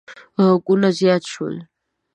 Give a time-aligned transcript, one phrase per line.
[0.45, 1.55] غږونه زیات شول.